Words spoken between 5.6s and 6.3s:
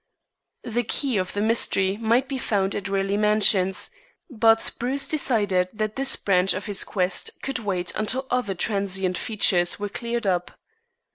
that this